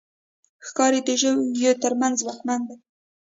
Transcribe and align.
ښکاري 0.67 0.99
د 1.07 1.09
ژويو 1.21 1.79
تر 1.83 1.91
منځ 1.99 2.15
ځواکمن 2.21 2.59
دی. 2.67 2.77